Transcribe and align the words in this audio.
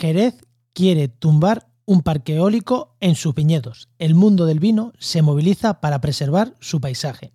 Jerez 0.00 0.34
quiere 0.74 1.08
tumbar 1.08 1.68
un 1.86 2.02
parque 2.02 2.36
eólico 2.36 2.96
en 3.00 3.14
sus 3.14 3.34
viñedos. 3.34 3.88
El 3.98 4.14
mundo 4.14 4.44
del 4.44 4.60
vino 4.60 4.92
se 4.98 5.22
moviliza 5.22 5.80
para 5.80 6.02
preservar 6.02 6.54
su 6.60 6.82
paisaje. 6.82 7.32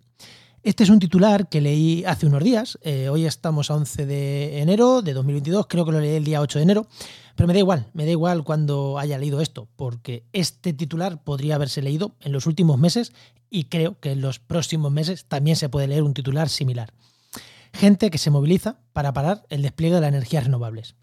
Este 0.62 0.84
es 0.84 0.90
un 0.90 1.00
titular 1.00 1.48
que 1.48 1.60
leí 1.60 2.04
hace 2.04 2.26
unos 2.26 2.44
días. 2.44 2.78
Eh, 2.82 3.08
hoy 3.08 3.26
estamos 3.26 3.68
a 3.70 3.74
11 3.74 4.06
de 4.06 4.60
enero 4.60 5.02
de 5.02 5.12
2022, 5.12 5.66
creo 5.66 5.84
que 5.84 5.90
lo 5.90 6.00
leí 6.00 6.14
el 6.14 6.24
día 6.24 6.40
8 6.40 6.60
de 6.60 6.62
enero, 6.62 6.86
pero 7.34 7.48
me 7.48 7.52
da 7.52 7.58
igual, 7.58 7.88
me 7.94 8.04
da 8.04 8.12
igual 8.12 8.44
cuando 8.44 8.96
haya 8.96 9.18
leído 9.18 9.40
esto, 9.40 9.66
porque 9.74 10.22
este 10.32 10.72
titular 10.72 11.24
podría 11.24 11.56
haberse 11.56 11.82
leído 11.82 12.14
en 12.20 12.30
los 12.30 12.46
últimos 12.46 12.78
meses 12.78 13.12
y 13.50 13.64
creo 13.64 13.98
que 13.98 14.12
en 14.12 14.20
los 14.20 14.38
próximos 14.38 14.92
meses 14.92 15.24
también 15.24 15.56
se 15.56 15.68
puede 15.68 15.88
leer 15.88 16.04
un 16.04 16.14
titular 16.14 16.48
similar. 16.48 16.92
Gente 17.72 18.08
que 18.10 18.18
se 18.18 18.30
moviliza 18.30 18.76
para 18.92 19.12
parar 19.12 19.42
el 19.48 19.62
despliegue 19.62 19.96
de 19.96 20.02
las 20.02 20.10
energías 20.10 20.44
renovables. 20.44 20.94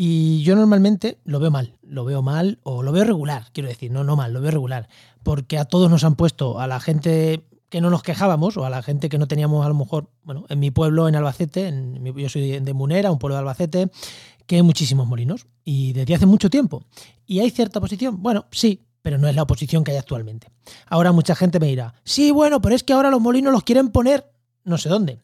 Y 0.00 0.44
yo 0.44 0.54
normalmente 0.54 1.18
lo 1.24 1.40
veo 1.40 1.50
mal, 1.50 1.76
lo 1.82 2.04
veo 2.04 2.22
mal 2.22 2.60
o 2.62 2.84
lo 2.84 2.92
veo 2.92 3.02
regular, 3.02 3.46
quiero 3.52 3.68
decir, 3.68 3.90
no, 3.90 4.04
no 4.04 4.14
mal, 4.14 4.32
lo 4.32 4.40
veo 4.40 4.52
regular, 4.52 4.88
porque 5.24 5.58
a 5.58 5.64
todos 5.64 5.90
nos 5.90 6.04
han 6.04 6.14
puesto, 6.14 6.60
a 6.60 6.68
la 6.68 6.78
gente 6.78 7.42
que 7.68 7.80
no 7.80 7.90
nos 7.90 8.04
quejábamos 8.04 8.56
o 8.56 8.64
a 8.64 8.70
la 8.70 8.80
gente 8.80 9.08
que 9.08 9.18
no 9.18 9.26
teníamos 9.26 9.66
a 9.66 9.68
lo 9.68 9.74
mejor, 9.74 10.08
bueno, 10.22 10.46
en 10.50 10.60
mi 10.60 10.70
pueblo, 10.70 11.08
en 11.08 11.16
Albacete, 11.16 11.66
en, 11.66 12.04
yo 12.16 12.28
soy 12.28 12.60
de 12.60 12.74
Munera, 12.74 13.10
un 13.10 13.18
pueblo 13.18 13.34
de 13.34 13.40
Albacete, 13.40 13.90
que 14.46 14.54
hay 14.54 14.62
muchísimos 14.62 15.08
molinos 15.08 15.48
y 15.64 15.94
desde 15.94 16.14
hace 16.14 16.26
mucho 16.26 16.48
tiempo. 16.48 16.84
¿Y 17.26 17.40
hay 17.40 17.50
cierta 17.50 17.80
oposición? 17.80 18.22
Bueno, 18.22 18.46
sí, 18.52 18.86
pero 19.02 19.18
no 19.18 19.26
es 19.26 19.34
la 19.34 19.42
oposición 19.42 19.82
que 19.82 19.90
hay 19.90 19.96
actualmente. 19.96 20.46
Ahora 20.86 21.10
mucha 21.10 21.34
gente 21.34 21.58
me 21.58 21.66
dirá, 21.66 21.94
sí, 22.04 22.30
bueno, 22.30 22.62
pero 22.62 22.76
es 22.76 22.84
que 22.84 22.92
ahora 22.92 23.10
los 23.10 23.20
molinos 23.20 23.52
los 23.52 23.64
quieren 23.64 23.88
poner 23.88 24.30
no 24.62 24.78
sé 24.78 24.88
dónde. 24.88 25.18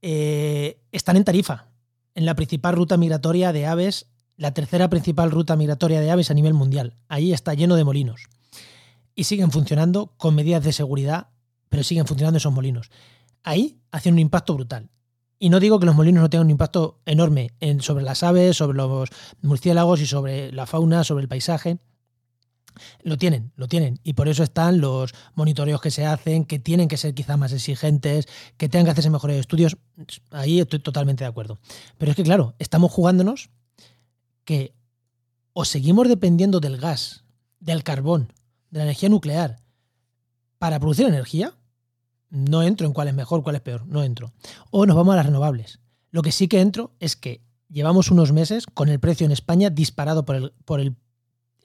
Eh, 0.00 0.80
están 0.92 1.18
en 1.18 1.24
Tarifa, 1.24 1.66
en 2.16 2.26
la 2.26 2.34
principal 2.34 2.74
ruta 2.74 2.96
migratoria 2.96 3.52
de 3.52 3.66
aves, 3.66 4.08
la 4.36 4.52
tercera 4.52 4.90
principal 4.90 5.30
ruta 5.30 5.54
migratoria 5.54 6.00
de 6.00 6.10
aves 6.10 6.32
a 6.32 6.34
nivel 6.34 6.54
mundial. 6.54 6.96
Ahí 7.06 7.32
está 7.32 7.54
lleno 7.54 7.76
de 7.76 7.84
molinos. 7.84 8.26
Y 9.14 9.24
siguen 9.24 9.52
funcionando 9.52 10.12
con 10.16 10.34
medidas 10.34 10.64
de 10.64 10.72
seguridad 10.72 11.28
pero 11.68 11.84
siguen 11.84 12.06
funcionando 12.06 12.38
esos 12.38 12.52
molinos. 12.52 12.90
Ahí 13.42 13.80
hacen 13.90 14.14
un 14.14 14.18
impacto 14.18 14.54
brutal. 14.54 14.88
Y 15.38 15.50
no 15.50 15.60
digo 15.60 15.78
que 15.78 15.86
los 15.86 15.94
molinos 15.94 16.22
no 16.22 16.30
tengan 16.30 16.46
un 16.46 16.52
impacto 16.52 17.00
enorme 17.04 17.50
en, 17.60 17.82
sobre 17.82 18.04
las 18.04 18.22
aves, 18.22 18.56
sobre 18.56 18.76
los 18.78 19.10
murciélagos 19.42 20.00
y 20.00 20.06
sobre 20.06 20.50
la 20.52 20.66
fauna, 20.66 21.04
sobre 21.04 21.22
el 21.22 21.28
paisaje. 21.28 21.78
Lo 23.02 23.16
tienen, 23.16 23.52
lo 23.56 23.68
tienen. 23.68 24.00
Y 24.02 24.12
por 24.12 24.28
eso 24.28 24.42
están 24.42 24.80
los 24.80 25.14
monitoreos 25.34 25.80
que 25.80 25.90
se 25.90 26.06
hacen, 26.06 26.44
que 26.44 26.58
tienen 26.58 26.88
que 26.88 26.96
ser 26.96 27.14
quizás 27.14 27.38
más 27.38 27.52
exigentes, 27.52 28.28
que 28.56 28.68
tengan 28.68 28.86
que 28.86 28.90
hacerse 28.92 29.10
mejores 29.10 29.38
estudios. 29.38 29.76
Ahí 30.30 30.60
estoy 30.60 30.78
totalmente 30.78 31.24
de 31.24 31.28
acuerdo. 31.28 31.58
Pero 31.98 32.10
es 32.10 32.16
que, 32.16 32.22
claro, 32.22 32.54
estamos 32.58 32.92
jugándonos 32.92 33.50
que 34.44 34.74
o 35.52 35.64
seguimos 35.64 36.08
dependiendo 36.08 36.60
del 36.60 36.76
gas, 36.76 37.24
del 37.60 37.82
carbón, 37.82 38.32
de 38.70 38.78
la 38.78 38.84
energía 38.84 39.08
nuclear, 39.08 39.56
para 40.58 40.78
producir 40.78 41.06
energía, 41.06 41.54
no 42.30 42.62
entro 42.62 42.86
en 42.86 42.92
cuál 42.92 43.08
es 43.08 43.14
mejor, 43.14 43.42
cuál 43.42 43.56
es 43.56 43.62
peor, 43.62 43.86
no 43.86 44.02
entro. 44.02 44.32
O 44.70 44.86
nos 44.86 44.96
vamos 44.96 45.14
a 45.14 45.16
las 45.16 45.26
renovables. 45.26 45.80
Lo 46.10 46.22
que 46.22 46.32
sí 46.32 46.48
que 46.48 46.60
entro 46.60 46.94
es 47.00 47.16
que 47.16 47.40
llevamos 47.68 48.10
unos 48.10 48.32
meses 48.32 48.66
con 48.66 48.88
el 48.88 49.00
precio 49.00 49.24
en 49.26 49.32
España 49.32 49.70
disparado 49.70 50.24
por 50.24 50.36
el, 50.36 50.52
por 50.64 50.80
el, 50.80 50.96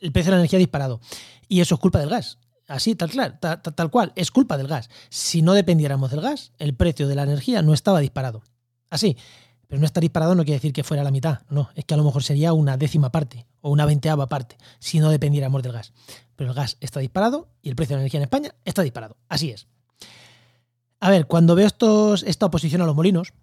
precio 0.09 0.31
de 0.31 0.37
la 0.37 0.41
energía 0.41 0.59
disparado. 0.59 0.99
Y 1.47 1.61
eso 1.61 1.75
es 1.75 1.81
culpa 1.81 1.99
del 1.99 2.09
gas. 2.09 2.39
Así, 2.67 2.95
tal, 2.95 3.11
tal, 3.39 3.91
cual, 3.91 4.13
es 4.15 4.31
culpa 4.31 4.57
del 4.57 4.67
gas. 4.67 4.89
Si 5.09 5.41
no 5.41 5.53
dependiéramos 5.53 6.09
del 6.09 6.21
gas, 6.21 6.53
el 6.57 6.73
precio 6.73 7.07
de 7.07 7.15
la 7.15 7.23
energía 7.23 7.61
no 7.61 7.73
estaba 7.73 7.99
disparado. 7.99 8.43
Así. 8.89 9.17
Pero 9.67 9.79
no 9.79 9.85
estar 9.85 10.01
disparado 10.01 10.35
no 10.35 10.43
quiere 10.43 10.57
decir 10.57 10.73
que 10.73 10.83
fuera 10.83 11.01
la 11.01 11.11
mitad, 11.11 11.39
no, 11.49 11.69
es 11.75 11.85
que 11.85 11.93
a 11.93 11.97
lo 11.97 12.03
mejor 12.03 12.23
sería 12.23 12.51
una 12.51 12.75
décima 12.75 13.09
parte 13.09 13.45
o 13.61 13.69
una 13.69 13.85
veinteava 13.85 14.27
parte 14.27 14.57
si 14.79 14.99
no 14.99 15.09
dependiéramos 15.09 15.63
del 15.63 15.71
gas. 15.71 15.93
Pero 16.35 16.49
el 16.49 16.55
gas 16.55 16.75
está 16.81 16.99
disparado 16.99 17.47
y 17.61 17.69
el 17.69 17.77
precio 17.77 17.95
de 17.95 17.99
la 17.99 18.01
energía 18.01 18.17
en 18.17 18.23
España 18.23 18.55
está 18.65 18.81
disparado. 18.81 19.15
Así 19.29 19.49
es. 19.49 19.67
A 20.99 21.09
ver, 21.09 21.25
cuando 21.25 21.55
veo 21.55 21.67
estos, 21.67 22.23
esta 22.23 22.47
oposición 22.47 22.81
a 22.81 22.85
los 22.85 22.95
molinos, 22.95 23.33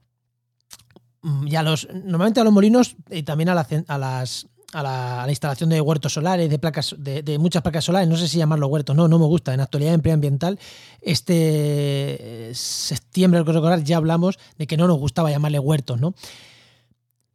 mm, 1.23 1.49
los, 1.65 1.89
normalmente 1.93 2.41
a 2.41 2.45
los 2.45 2.53
molinos 2.53 2.97
y 3.11 3.23
también 3.23 3.49
a, 3.49 3.67
a 3.89 3.99
las 3.99 4.49
a 4.73 4.83
la, 4.83 5.27
instalación 5.29 5.71
de 5.71 5.81
huertos 5.81 6.13
solares, 6.13 6.51
de 6.51 6.59
placas, 6.59 6.95
de, 6.99 7.39
muchas 7.39 7.63
placas 7.63 7.85
solares, 7.85 8.09
no 8.09 8.17
sé 8.17 8.29
si 8.29 8.39
llamarlo 8.39 8.67
huertos, 8.69 8.95
no, 8.95 9.09
no 9.09 9.19
me 9.19 9.25
gusta. 9.25 9.55
En 9.55 9.61
actualidad 9.61 9.95
en 9.95 10.03
preambiental, 10.03 10.59
este 11.01 12.51
eh, 12.51 12.55
septiembre, 12.55 13.43
recordar, 13.43 13.83
ya 13.83 13.97
hablamos 13.97 14.39
de 14.59 14.67
que 14.67 14.77
no 14.77 14.87
nos 14.87 14.99
gustaba 14.99 15.31
llamarle 15.31 15.59
huertos, 15.59 16.01
¿no? 16.01 16.15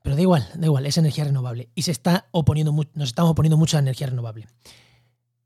Pero 0.03 0.15
da 0.15 0.21
igual, 0.21 0.47
da 0.55 0.65
igual, 0.65 0.85
es 0.85 0.97
energía 0.97 1.23
renovable. 1.23 1.69
Y 1.75 1.83
se 1.83 1.91
está 1.91 2.27
oponiendo, 2.31 2.73
nos 2.93 3.09
estamos 3.09 3.31
oponiendo 3.31 3.57
mucho 3.57 3.77
a 3.77 3.79
energía 3.79 4.07
renovable. 4.07 4.47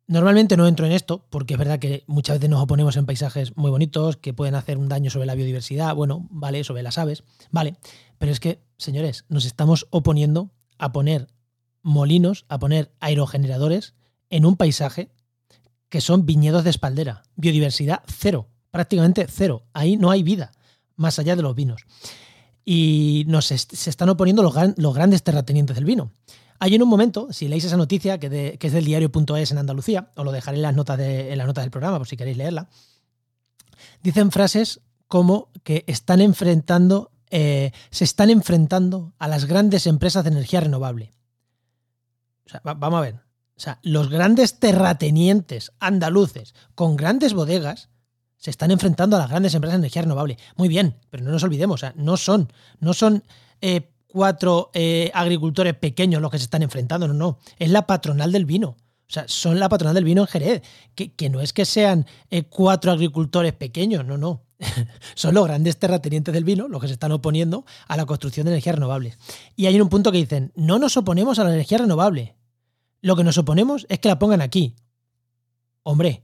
Normalmente 0.08 0.58
no 0.58 0.68
entro 0.68 0.86
en 0.86 0.94
esto, 0.94 1.26
porque 1.30 1.54
es 1.54 1.58
verdad 1.60 1.80
que 1.80 2.04
muchas 2.08 2.38
veces 2.38 2.50
nos 2.50 2.64
oponemos 2.64 2.96
en 2.98 3.06
paisajes 3.06 3.56
muy 3.56 3.70
bonitos, 3.70 4.18
que 4.18 4.34
pueden 4.34 4.56
hacer 4.56 4.78
un 4.78 4.90
daño 4.90 5.12
sobre 5.12 5.28
la 5.28 5.36
biodiversidad, 5.36 5.94
bueno, 5.96 6.28
vale, 6.32 6.64
sobre 6.64 6.82
las 6.82 6.98
aves, 6.98 7.24
vale. 7.52 7.76
Pero 8.18 8.32
es 8.32 8.40
que, 8.40 8.64
señores, 8.78 9.26
nos 9.30 9.46
estamos 9.46 9.88
oponiendo 9.90 10.50
a 10.80 10.92
poner 10.92 11.28
molinos, 11.88 12.46
a 12.50 12.60
poner 12.60 12.92
aerogeneradores 13.00 13.94
en 14.30 14.46
un 14.46 14.58
paisaje 14.58 15.10
que 15.90 16.02
son 16.02 16.26
viñedos 16.26 16.64
de 16.66 16.70
espaldera. 16.70 17.24
Biodiversidad 17.36 18.04
cero, 18.08 18.50
prácticamente 18.72 19.26
cero. 19.30 19.64
Ahí 19.74 19.96
no 19.96 20.12
hay 20.12 20.22
vida, 20.22 20.52
más 20.98 21.18
allá 21.18 21.36
de 21.36 21.42
los 21.42 21.56
vinos. 21.56 21.86
Y 22.66 23.24
nos 23.28 23.46
se 23.46 23.90
están 23.90 24.10
oponiendo 24.10 24.44
los, 24.44 24.94
grandes 24.94 25.24
terratenientes 25.24 25.76
del 25.76 25.86
vino. 25.86 26.12
Hay 26.60 26.76
en 26.76 26.84
un 26.84 26.90
momento, 26.90 27.32
si 27.32 27.48
leéis 27.48 27.64
esa 27.64 27.78
noticia, 27.78 28.20
que, 28.20 28.58
es 28.60 28.74
del 28.74 28.84
diario.es 28.84 29.52
en 29.52 29.58
Andalucía, 29.58 30.12
os 30.16 30.26
lo 30.26 30.34
dejaré 30.34 30.58
en 30.58 30.64
las, 30.64 30.76
notas 30.76 30.98
de, 30.98 31.34
las 31.38 31.48
notas 31.48 31.64
del 31.64 31.72
programa 31.72 32.00
por 32.00 32.08
si 32.08 32.18
queréis 32.18 32.36
leerla, 32.36 32.68
dicen 34.04 34.32
frases 34.32 34.82
como 35.08 35.52
que 35.64 35.86
están 35.88 36.20
enfrentando, 36.20 37.12
eh, 37.30 37.72
se 37.92 38.04
están 38.04 38.30
enfrentando 38.30 39.14
a 39.20 39.30
las 39.30 39.46
grandes 39.46 39.88
empresas 39.88 40.26
de 40.26 40.32
energía 40.32 40.60
renovable 40.60 41.14
vamos 42.64 42.98
a 42.98 43.02
ver. 43.02 43.16
O 43.56 43.60
sea, 43.60 43.80
los 43.82 44.10
grandes 44.10 44.60
terratenientes 44.60 45.72
andaluces 45.80 46.54
con 46.76 46.96
grandes 46.96 47.34
bodegas 47.34 47.90
se 48.38 48.52
están 48.52 48.70
enfrentando 48.72 49.16
a 49.16 49.20
las 49.20 49.30
grandes 49.30 49.56
empresas 49.56 49.74
de 49.74 49.86
energía 49.86 50.04
renovable. 50.04 50.38
Muy 50.56 50.68
bien, 50.68 50.96
pero 51.10 51.24
no 51.24 51.32
nos 51.32 51.44
olvidemos, 51.44 51.84
no 51.96 52.18
son, 52.18 52.52
no 52.80 52.94
son 52.94 53.24
eh, 53.62 53.92
cuatro 54.08 54.70
eh, 54.74 55.12
agricultores 55.14 55.74
pequeños 55.74 56.22
los 56.22 56.32
que 56.32 56.38
se 56.38 56.44
están 56.44 56.62
enfrentando, 56.64 57.08
no, 57.08 57.14
no. 57.14 57.40
Es 57.58 57.70
la 57.70 57.88
patronal 57.88 58.32
del 58.32 58.46
vino. 58.46 58.78
O 59.10 59.10
sea, 59.10 59.26
son 59.28 59.60
la 59.60 59.70
patronal 59.70 59.96
del 59.96 60.04
vino 60.04 60.22
en 60.22 60.28
Jerez. 60.28 60.62
Que, 60.94 61.30
no 61.30 61.42
es 61.42 61.54
que 61.54 61.66
sean 61.66 62.06
eh, 62.30 62.44
cuatro 62.44 62.92
agricultores 62.92 63.54
pequeños, 63.54 64.06
no, 64.06 64.18
no. 64.18 64.44
son 65.16 65.36
los 65.36 65.46
grandes 65.46 65.78
terratenientes 65.78 66.34
del 66.34 66.44
vino 66.44 66.68
los 66.68 66.82
que 66.82 66.88
se 66.88 66.94
están 66.94 67.12
oponiendo 67.12 67.64
a 67.88 67.96
la 67.96 68.06
construcción 68.06 68.46
de 68.46 68.52
energías 68.52 68.76
renovables. 68.76 69.18
Y 69.56 69.66
hay 69.68 69.80
un 69.80 69.90
punto 69.90 70.12
que 70.12 70.18
dicen, 70.18 70.52
no 70.56 70.78
nos 70.80 70.98
oponemos 70.98 71.40
a 71.40 71.44
la 71.44 71.54
energía 71.54 71.80
renovable. 71.80 72.37
Lo 73.02 73.16
que 73.16 73.24
nos 73.24 73.38
oponemos 73.38 73.86
es 73.90 74.00
que 74.00 74.10
la 74.10 74.20
pongan 74.20 74.42
aquí. 74.42 74.76
Hombre, 75.84 76.24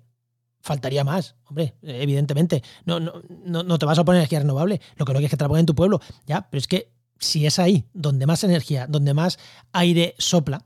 faltaría 0.60 1.04
más, 1.04 1.36
hombre, 1.46 1.76
evidentemente. 1.82 2.64
No, 2.86 3.00
no, 3.00 3.22
no, 3.46 3.80
te 3.80 3.86
vas 3.86 3.98
a 3.98 4.02
oponer 4.02 4.20
energía 4.20 4.40
renovable. 4.40 4.82
Lo 4.96 5.06
que 5.06 5.14
no 5.14 5.20
quieres 5.20 5.28
es 5.28 5.32
que 5.32 5.38
te 5.38 5.44
la 5.44 5.50
pongan 5.50 5.62
en 5.62 5.66
tu 5.68 5.76
pueblo. 5.76 6.02
Ya, 6.26 6.50
pero 6.50 6.60
es 6.60 6.68
que 6.68 6.92
si 7.20 7.46
es 7.46 7.60
ahí 7.60 7.86
donde 7.94 8.26
más 8.26 8.44
energía, 8.44 8.88
donde 8.88 9.14
más 9.14 9.38
aire 9.72 10.16
sopla, 10.18 10.66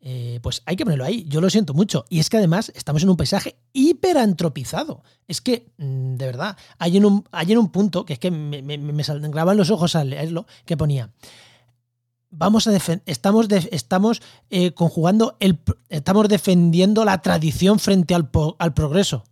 eh, 0.00 0.38
pues 0.42 0.62
hay 0.64 0.76
que 0.76 0.84
ponerlo 0.84 1.04
ahí. 1.04 1.24
Yo 1.28 1.40
lo 1.40 1.50
siento 1.50 1.74
mucho. 1.74 2.04
Y 2.08 2.20
es 2.20 2.30
que 2.30 2.38
además 2.38 2.72
estamos 2.74 3.02
en 3.02 3.10
un 3.10 3.16
paisaje 3.16 3.56
hiperantropizado. 3.72 5.02
Es 5.26 5.40
que, 5.40 5.72
mm, 5.76 6.14
de 6.14 6.26
verdad, 6.26 6.56
hay 6.78 6.96
en 6.96 7.04
un, 7.04 7.24
hay 7.32 7.52
en 7.52 7.58
un 7.58 7.70
punto 7.70 8.04
que 8.04 8.14
es 8.14 8.18
que 8.18 8.30
me, 8.30 8.62
me, 8.62 8.78
me 8.78 9.54
los 9.54 9.70
ojos 9.70 9.96
al 9.96 10.10
leerlo, 10.10 10.46
que 10.64 10.76
ponía. 10.76 11.10
Vamos 12.30 12.66
a 12.66 12.76
estamos, 13.06 13.48
estamos 13.70 14.22
eh, 14.50 14.72
conjugando 14.72 15.36
el, 15.40 15.58
estamos 15.88 16.28
defendiendo 16.28 17.04
la 17.04 17.22
tradición 17.22 17.78
frente 17.78 18.14
al, 18.14 18.30
al 18.58 18.74
progreso. 18.74 19.24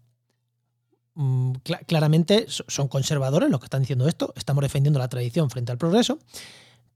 Mm, 1.14 1.52
claramente 1.86 2.46
son 2.48 2.88
conservadores 2.88 3.50
los 3.50 3.60
que 3.60 3.66
están 3.66 3.82
diciendo 3.82 4.06
esto. 4.08 4.32
Estamos 4.36 4.62
defendiendo 4.62 4.98
la 4.98 5.08
tradición 5.08 5.50
frente 5.50 5.72
al 5.72 5.78
progreso. 5.78 6.18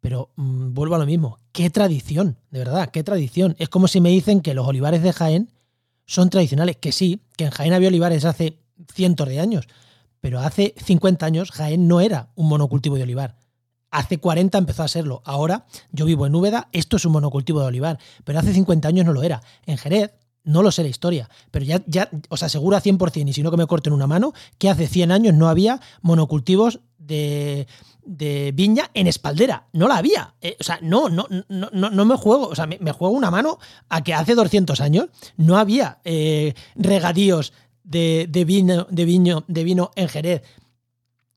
Pero 0.01 0.31
mm, 0.37 0.73
vuelvo 0.73 0.95
a 0.95 0.99
lo 0.99 1.07
mismo. 1.07 1.39
¿Qué 1.53 1.71
tradición? 1.71 2.37
De 2.51 2.61
verdad, 2.61 2.91
¿qué 2.91 3.03
tradición? 3.03 3.55
Es 3.59 3.69
como 3.69 3.89
si 3.89 4.01
me 4.01 4.11
dicen 4.11 4.41
que 4.41 4.55
los 4.55 4.67
olivares 4.67 5.03
de 5.03 5.13
Jaén 5.13 5.51
son 6.07 6.31
tradicionales. 6.31 6.77
Que 6.77 6.93
sí, 6.93 7.21
que 7.37 7.45
en 7.45 7.51
Jaén 7.51 7.73
había 7.73 7.89
olivares 7.89 8.25
hace 8.25 8.59
cientos 8.93 9.29
de 9.29 9.41
años. 9.41 9.69
Pero 10.21 10.41
hace 10.41 10.75
50 10.83 11.25
años 11.27 11.51
Jaén 11.51 11.89
no 11.89 12.01
era 12.01 12.29
un 12.35 12.49
monocultivo 12.49 12.97
de 12.97 13.03
olivar. 13.03 13.37
Hace 13.91 14.19
40 14.19 14.59
empezó 14.59 14.83
a 14.83 14.89
serlo. 14.89 15.23
Ahora 15.25 15.67
yo 15.93 16.05
vivo 16.05 16.27
en 16.27 16.35
Úbeda, 16.35 16.69
esto 16.73 16.97
es 16.97 17.05
un 17.05 17.13
monocultivo 17.13 17.61
de 17.61 17.67
olivar. 17.67 17.99
Pero 18.25 18.39
hace 18.39 18.53
50 18.53 18.89
años 18.89 19.07
no 19.07 19.13
lo 19.13 19.23
era. 19.23 19.43
En 19.67 19.79
Jerez, 19.79 20.13
No 20.43 20.63
lo 20.63 20.73
sé 20.73 20.83
la 20.83 20.89
historia, 20.89 21.29
pero 21.51 21.67
ya, 21.67 21.83
ya 21.87 22.09
os 22.31 22.43
aseguro 22.43 22.75
a 22.75 22.81
100%, 22.81 23.29
y 23.29 23.33
si 23.35 23.43
no 23.43 23.51
que 23.51 23.59
me 23.59 23.67
corten 23.67 23.93
una 23.93 24.07
mano, 24.07 24.33
que 24.57 24.71
hace 24.71 24.87
100 24.87 25.13
años 25.13 25.35
no 25.35 25.51
había 25.51 25.81
monocultivos 26.01 26.81
de, 26.99 27.67
viña 28.55 28.91
en 28.95 29.07
espaldera. 29.07 29.67
No 29.73 29.89
la 29.89 29.99
había. 29.99 30.35
Eh, 30.41 30.57
o 30.59 30.65
sea, 30.65 30.79
no, 30.83 31.09
no, 31.09 31.27
no, 31.49 31.71
no, 31.71 32.05
me 32.05 32.17
juego. 32.17 32.49
O 32.49 32.55
sea, 32.55 32.67
me, 32.67 32.93
juego 32.93 33.15
una 33.15 33.31
mano 33.31 33.59
a 33.89 34.03
que 34.03 34.15
hace 34.15 34.35
200 34.35 34.81
años 34.81 35.07
no 35.37 35.59
había 35.59 35.99
eh, 36.05 36.55
regadíos 36.75 37.53
de, 37.85 38.27
de, 38.29 38.45
vino, 38.45 38.87
de 38.91 39.65
vino 39.65 39.91
en 39.95 40.09
Jerez. 40.09 40.43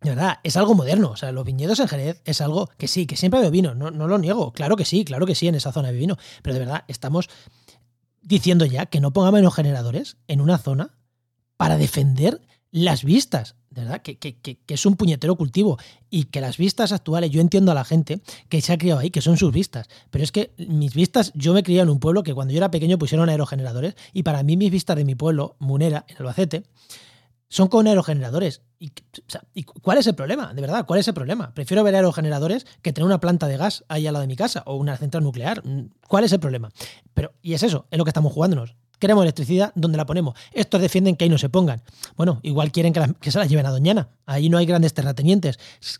De 0.03 0.09
verdad, 0.09 0.39
es 0.43 0.57
algo 0.57 0.75
moderno. 0.75 1.11
O 1.11 1.15
sea, 1.15 1.31
los 1.31 1.45
viñedos 1.45 1.79
en 1.79 1.87
Jerez 1.87 2.21
es 2.25 2.41
algo 2.41 2.69
que 2.77 2.87
sí, 2.87 3.05
que 3.05 3.15
siempre 3.15 3.39
ha 3.39 3.49
vino. 3.49 3.73
No, 3.73 3.89
no 3.89 4.07
lo 4.07 4.17
niego. 4.17 4.51
Claro 4.51 4.75
que 4.75 4.85
sí, 4.85 5.05
claro 5.05 5.25
que 5.25 5.35
sí, 5.35 5.47
en 5.47 5.55
esa 5.55 5.71
zona 5.71 5.91
de 5.91 5.97
vino. 5.97 6.17
Pero 6.41 6.53
de 6.55 6.59
verdad, 6.59 6.83
estamos 6.87 7.29
diciendo 8.21 8.65
ya 8.65 8.85
que 8.85 8.99
no 8.99 9.11
pongamos 9.11 9.39
menos 9.39 9.55
generadores 9.55 10.17
en 10.27 10.41
una 10.41 10.57
zona 10.57 10.91
para 11.57 11.77
defender 11.77 12.41
las 12.71 13.03
vistas, 13.03 13.55
¿verdad? 13.69 14.01
Que, 14.01 14.17
que, 14.17 14.35
que, 14.35 14.57
es 14.67 14.85
un 14.85 14.95
puñetero 14.95 15.35
cultivo 15.35 15.77
y 16.09 16.25
que 16.25 16.41
las 16.41 16.57
vistas 16.57 16.91
actuales, 16.91 17.29
yo 17.29 17.39
entiendo 17.39 17.71
a 17.71 17.75
la 17.75 17.85
gente 17.85 18.21
que 18.49 18.61
se 18.61 18.73
ha 18.73 18.77
criado 18.79 18.99
ahí, 18.99 19.11
que 19.11 19.21
son 19.21 19.37
sus 19.37 19.53
vistas, 19.53 19.87
pero 20.09 20.23
es 20.23 20.31
que 20.31 20.53
mis 20.57 20.95
vistas, 20.95 21.31
yo 21.35 21.53
me 21.53 21.61
crié 21.61 21.81
en 21.81 21.89
un 21.89 21.99
pueblo 21.99 22.23
que 22.23 22.33
cuando 22.33 22.51
yo 22.51 22.57
era 22.57 22.71
pequeño 22.71 22.97
pusieron 22.97 23.29
aerogeneradores 23.29 23.95
y 24.11 24.23
para 24.23 24.41
mí 24.41 24.57
mis 24.57 24.71
vistas 24.71 24.97
de 24.97 25.05
mi 25.05 25.13
pueblo, 25.13 25.55
Munera, 25.59 26.05
en 26.07 26.17
Albacete, 26.17 26.63
son 27.53 27.67
con 27.67 27.85
aerogeneradores. 27.85 28.63
¿Y, 28.79 28.91
¿Y, 29.53 29.63
cuál 29.63 29.99
es 29.99 30.07
el 30.07 30.15
problema? 30.15 30.55
De 30.55 30.61
verdad, 30.61 30.87
¿cuál 30.87 30.99
es 30.99 31.07
el 31.07 31.13
problema? 31.13 31.53
Prefiero 31.53 31.83
ver 31.83 31.93
aerogeneradores 31.93 32.65
que 32.81 32.91
tener 32.91 33.05
una 33.05 33.19
planta 33.19 33.47
de 33.47 33.57
gas 33.57 33.85
ahí 33.89 34.07
al 34.07 34.13
lado 34.13 34.21
de 34.21 34.27
mi 34.27 34.35
casa 34.35 34.63
o 34.65 34.75
una 34.75 34.97
central 34.97 35.23
nuclear. 35.23 35.61
¿Cuál 36.07 36.23
es 36.23 36.31
el 36.31 36.39
problema? 36.39 36.71
Pero, 37.13 37.33
y 37.43 37.53
es 37.53 37.61
eso, 37.61 37.85
es 37.91 37.99
lo 37.99 38.05
que 38.05 38.09
estamos 38.09 38.33
jugándonos. 38.33 38.75
Queremos 38.97 39.21
electricidad, 39.21 39.71
¿dónde 39.75 39.97
la 39.97 40.07
ponemos? 40.07 40.33
Estos 40.51 40.81
defienden 40.81 41.15
que 41.15 41.25
ahí 41.25 41.29
no 41.29 41.37
se 41.37 41.49
pongan. 41.49 41.83
Bueno, 42.15 42.39
igual 42.41 42.71
quieren 42.71 42.91
que, 42.91 43.31
se 43.31 43.37
la 43.37 43.45
lleven 43.45 43.67
a 43.67 43.69
Doñana. 43.69 44.09
Ahí 44.25 44.49
no 44.49 44.57
hay 44.57 44.65
grandes 44.65 44.95
terratenientes. 44.95 45.59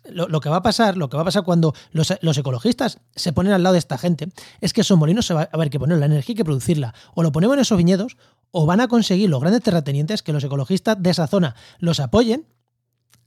Lo, 0.10 0.40
que 0.40 0.50
va 0.50 0.56
a 0.56 0.64
pasar, 0.64 0.98
lo 0.98 1.08
que 1.08 1.18
va 1.18 1.22
a 1.22 1.26
pasar 1.26 1.44
cuando 1.44 1.76
los, 1.92 2.38
ecologistas 2.38 3.00
se 3.16 3.32
ponen 3.32 3.54
al 3.54 3.62
lado 3.62 3.74
de 3.74 3.80
esta 3.80 4.00
gente, 4.00 4.30
es 4.60 4.74
que 4.74 4.82
esos 4.82 4.98
molinos 4.98 5.28
se 5.28 5.36
va 5.36 5.42
a 5.42 5.50
haber 5.52 5.70
que 5.70 5.80
poner 5.80 6.00
la 6.00 6.08
energía 6.08 6.34
y 6.34 6.36
que 6.36 6.46
producirla. 6.46 6.96
O 7.14 7.22
lo 7.22 7.32
ponemos 7.32 7.56
en 7.58 7.62
esos 7.62 7.78
viñedos, 7.78 8.18
o 8.56 8.66
van 8.68 8.80
a 8.80 8.88
conseguir 8.88 9.30
los 9.30 9.42
grandes 9.42 9.64
terratenientes 9.64 10.22
que 10.22 10.32
los 10.32 10.44
ecologistas 10.44 11.02
de 11.02 11.10
esa 11.10 11.28
zona 11.28 11.56
los 11.80 12.00
apoyen 12.00 12.46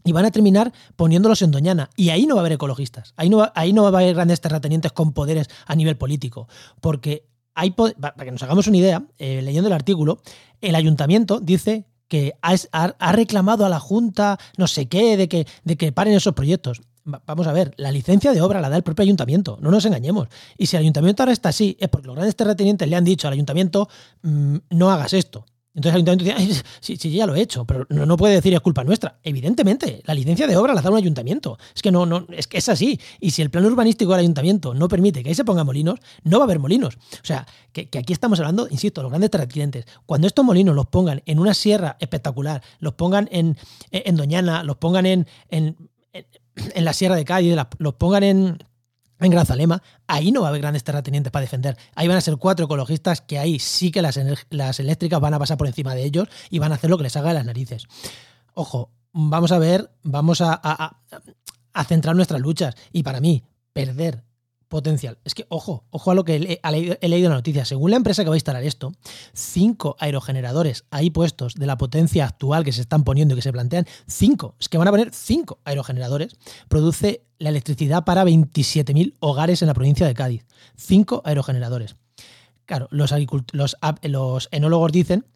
y 0.05 0.13
van 0.13 0.25
a 0.25 0.31
terminar 0.31 0.73
poniéndolos 0.95 1.43
en 1.43 1.51
Doñana. 1.51 1.91
Y 1.97 2.11
ahí 2.11 2.27
no 2.27 2.37
va 2.37 2.41
a 2.41 2.43
haber 2.43 2.53
ecologistas. 2.53 3.13
Ahí 3.17 3.29
no 3.29 3.51
ahí 3.55 3.73
no 3.73 3.83
va 3.83 3.99
a 3.99 4.03
haber 4.03 4.15
grandes 4.15 4.41
terratenientes 4.41 4.93
con 4.93 5.13
poderes 5.13 5.49
a 5.67 5.75
nivel 5.75 5.97
político. 5.97 6.49
Porque 6.81 7.27
para 8.01 8.25
que 8.25 8.31
nos 8.31 8.43
hagamos 8.43 8.69
una 8.69 8.77
idea, 8.77 9.03
eh, 9.19 9.43
leyendo 9.43 9.67
el 9.67 9.73
artículo, 9.73 10.21
el 10.61 10.77
ayuntamiento 10.77 11.41
dice 11.41 11.87
que 12.07 12.35
ha, 12.41 13.13
reclamado 13.13 13.67
a 13.67 13.69
la 13.69 13.81
Junta 13.81 14.39
no 14.57 14.69
sé 14.69 14.87
qué 14.87 15.17
de 15.17 15.29
que, 15.29 15.47
de 15.65 15.77
que 15.77 15.91
paren 15.91 16.15
esos 16.15 16.35
proyectos. 16.35 16.83
Vamos 17.07 17.47
a 17.47 17.53
ver, 17.53 17.73
la 17.77 17.93
licencia 17.93 18.33
de 18.33 18.41
obra 18.43 18.61
la 18.61 18.69
da 18.69 18.77
el 18.77 18.83
propio 18.83 19.05
ayuntamiento, 19.05 19.59
no 19.61 19.71
nos 19.71 19.85
engañemos. 19.85 20.29
Y 20.59 20.67
si 20.67 20.77
el 20.77 20.81
ayuntamiento 20.83 21.23
ahora 21.23 21.33
está 21.33 21.51
así, 21.51 21.77
es 21.79 21.89
porque 21.89 22.09
los 22.09 22.17
grandes 22.17 22.35
terratenientes 22.35 22.89
le 22.89 22.97
han 22.97 23.05
dicho 23.05 23.29
al 23.29 23.35
ayuntamiento, 23.35 23.89
mm, 24.23 24.57
no 24.71 24.91
hagas 24.91 25.13
esto. 25.13 25.47
Entonces 25.77 25.95
el 25.95 26.09
ayuntamiento 26.09 26.41
dice, 26.41 26.63
sí, 26.81 26.97
sí, 26.97 27.11
ya 27.11 27.27
lo 27.27 27.35
he 27.37 27.41
hecho, 27.43 27.67
pero 27.67 27.87
no, 27.91 28.17
puede 28.17 28.35
decir 28.35 28.55
es 28.55 28.61
culpa 28.61 28.83
nuestra. 28.83 29.21
Evidentemente, 29.23 30.03
la 30.07 30.15
licencia 30.15 30.47
de 30.47 30.57
obra 30.57 30.73
la 30.73 30.81
da 30.81 30.91
un 30.91 30.97
ayuntamiento. 30.97 31.59
Es 31.75 31.83
que 31.83 31.93
no, 31.93 32.07
no, 32.07 32.27
es 32.31 32.47
que 32.47 32.57
es 32.57 32.69
así. 32.71 32.99
Y 33.21 33.31
si 33.31 33.43
el 33.43 33.51
plan 33.51 33.67
urbanístico 33.67 34.13
del 34.13 34.21
ayuntamiento 34.21 34.73
no 34.73 34.89
permite 34.89 35.23
que 35.23 35.29
ahí 35.29 35.35
se 35.35 35.45
pongan 35.45 35.67
molinos, 35.67 36.01
no 36.25 36.39
va 36.39 36.45
a 36.45 36.47
haber 36.47 36.59
molinos. 36.59 36.97
O 36.97 37.27
sea, 37.27 37.47
que, 37.73 37.91
aquí 37.99 38.15
estamos 38.15 38.41
hablando, 38.41 38.67
insisto, 38.71 39.03
los 39.03 39.11
grandes 39.11 39.31
terratenientes. 39.31 39.85
Cuando 40.07 40.27
estos 40.27 40.47
molinos 40.47 40.75
los 40.75 40.87
pongan 40.87 41.23
en 41.27 41.39
una 41.39 41.53
sierra 41.53 41.99
espectacular, 42.01 42.63
los 42.79 42.95
pongan 42.95 43.29
en, 43.31 43.59
en 43.91 44.17
Doñana, 44.17 44.65
los 44.65 44.79
pongan 44.79 45.05
en, 45.05 45.27
en 46.75 46.85
la 46.85 46.93
sierra 46.93 47.17
de 47.17 47.25
Cádiz, 47.25 47.57
los 47.79 47.95
pongan 47.95 48.23
en 48.23 48.59
en 49.19 49.31
Grazalema, 49.31 49.83
ahí 50.07 50.31
no 50.31 50.43
va 50.43 50.49
a 50.49 50.51
haber 50.51 50.61
grandes 50.61 50.85
terratenientes 50.85 51.31
para 51.31 51.43
defender. 51.43 51.77
Ahí 51.95 52.07
van 52.07 52.19
a 52.19 52.21
ser 52.21 52.37
cuatro 52.37 52.67
ecologistas 52.67 53.21
que 53.21 53.39
ahí 53.39 53.59
sí 53.59 53.91
que 53.91 54.03
las, 54.03 54.19
las 54.51 54.81
eléctricas 54.81 55.21
van 55.21 55.35
a 55.35 55.39
pasar 55.39 55.57
por 55.57 55.67
encima 55.67 55.95
de 55.95 56.05
ellos 56.05 56.29
y 56.51 56.59
van 56.59 56.73
a 56.73 56.75
hacer 56.75 56.91
lo 56.91 56.99
que 56.99 57.05
les 57.05 57.17
haga 57.17 57.29
de 57.29 57.35
las 57.35 57.47
narices. 57.47 57.87
Ojo, 58.53 58.91
vamos 59.13 59.53
a 59.53 59.59
ver, 59.59 59.91
vamos 60.03 60.41
a, 60.43 60.53
a 60.53 61.85
centrar 61.85 62.15
nuestras 62.15 62.41
luchas. 62.41 62.75
Y 62.93 63.03
para 63.03 63.21
mí, 63.21 63.43
perder 63.73 64.26
potencial. 64.69 65.19
Es 65.25 65.35
que, 65.35 65.47
ojo, 65.49 65.85
ojo 65.91 66.11
a 66.11 66.15
lo 66.15 66.25
que 66.25 66.37
he, 66.37 66.71
leído 66.71 66.97
en 67.01 67.31
la 67.31 67.37
noticia. 67.37 67.65
Según 67.65 67.91
la 67.91 67.97
empresa 67.97 68.23
que 68.23 68.31
va 68.31 68.35
a 68.35 68.39
instalar 68.39 68.65
esto, 68.65 68.93
cinco 69.33 69.97
aerogeneradores 69.99 70.85
ahí 70.91 71.11
puestos 71.11 71.55
de 71.55 71.67
la 71.67 71.77
potencia 71.77 72.25
actual 72.25 72.65
que 72.65 72.73
se 72.73 72.81
están 72.81 73.05
poniendo 73.05 73.35
y 73.35 73.37
que 73.37 73.43
se 73.43 73.53
plantean, 73.53 73.87
cinco, 74.07 74.57
es 74.59 74.69
que 74.69 74.79
van 74.79 74.89
a 74.89 74.91
poner 74.91 75.13
cinco 75.13 75.61
aerogeneradores, 75.65 76.37
produce 76.69 77.25
la 77.39 77.51
electricidad 77.51 78.05
para 78.05 78.25
27.000 78.25 79.15
hogares 79.21 79.63
en 79.63 79.69
la 79.69 79.75
provincia 79.75 80.07
de 80.07 80.15
Cádiz. 80.15 80.47
Cinco 80.77 81.23
aerogeneradores. 81.25 81.97
Claro, 82.65 82.89
los, 82.91 83.15
los, 83.53 83.77
los 84.03 84.49
enólogos 84.51 84.93
dicen 84.93 85.27